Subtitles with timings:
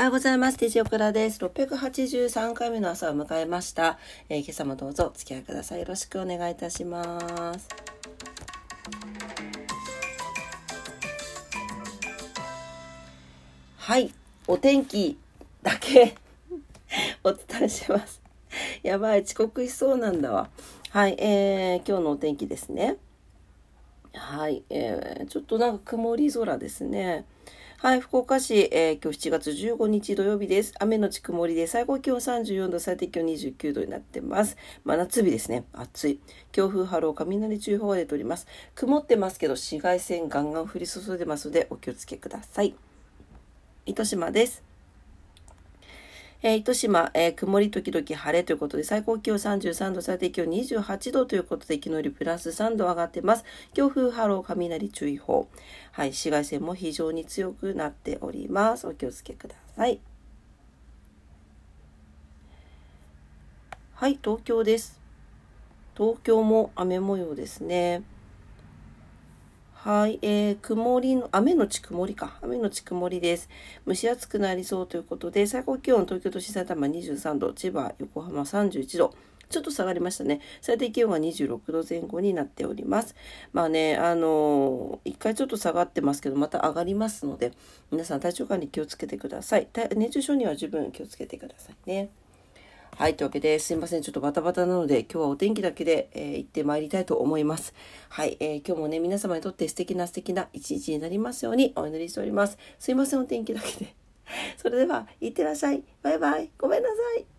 [0.00, 0.56] おはようございます。
[0.56, 1.44] デジオクラです。
[1.44, 3.98] 683回目の朝を迎えました。
[4.30, 5.80] えー、今朝もどうぞお付き合いください。
[5.80, 7.68] よろしくお願いいたします。
[13.76, 14.10] はい。
[14.46, 15.18] お天気
[15.62, 16.14] だけ
[17.22, 18.22] お伝えします。
[18.82, 19.20] やばい。
[19.20, 20.48] 遅刻しそうなんだわ。
[20.88, 21.16] はい。
[21.18, 22.96] えー、今日のお天気ですね。
[24.14, 24.62] はい。
[24.70, 27.26] えー、ちょっとなんか曇り空ですね。
[27.82, 30.74] はい、福岡市、えー、今日7月15日土曜日です。
[30.80, 34.58] 雨のち曇りで最高気温34度、最低気温29度になってます。
[34.84, 35.64] 真夏日ですね。
[35.72, 36.20] 暑い。
[36.52, 38.46] 強風波浪、雷注意報が出ております。
[38.74, 42.74] 曇ってますけど、紫外線ガンガン降り注いでますので、お気をつけください。
[43.86, 44.69] 糸島です。
[46.42, 53.44] えー、糸島、えー、曇り時々晴れということで、最高気温33度、最低気温28度ということで、昨日よりプラス3度上がってます。
[53.74, 55.48] 強風波浪雷注意報。
[55.92, 58.86] はい、紫外線も非常に強くなっております。
[58.86, 60.00] お気をつけください。
[63.94, 64.98] はい、東京です。
[65.94, 68.02] 東京も雨模様ですね。
[69.82, 72.36] はい、えー、曇りの、雨のち曇りか。
[72.42, 73.48] 雨のち曇りです。
[73.86, 79.14] 蒸し暑くなりそうということで、最高気温、東京都心埼玉23度、千葉、横浜31度。
[79.48, 80.42] ちょっと下がりましたね。
[80.60, 83.14] 最低気温が26度前後になっております。
[83.54, 87.52] まあね、あのー、一回ちょっと下がってますけど、また上がりますので、
[87.90, 89.66] 皆さん体調管理気をつけてください。
[89.96, 92.10] 熱中症には十分気をつけてくださいね。
[92.96, 93.16] はい。
[93.16, 94.02] というわけで、すいません。
[94.02, 97.74] ちょっとバタバタなので、今日はお天気だけで、えー、行ってまいりたいと思います。
[98.08, 98.36] はい。
[98.40, 102.58] えー、今日もね、皆様にとって素敵な素敵な一日になりますようにお祈りしております。
[102.78, 103.20] すいません。
[103.20, 103.94] お天気だけで。
[104.58, 105.82] それでは、いってらっしゃい。
[106.02, 106.50] バイバイ。
[106.58, 107.29] ごめんなさい。